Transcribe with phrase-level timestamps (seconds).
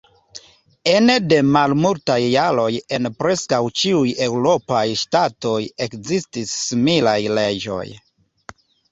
[0.91, 7.85] Ene de malmultaj jaroj en preskaŭ ĉiuj eŭropaj ŝtatoj ekestis similaj leĝoj.